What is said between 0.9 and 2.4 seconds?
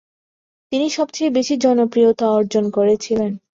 সবচেয়ে বেশি জনপ্রিয়তা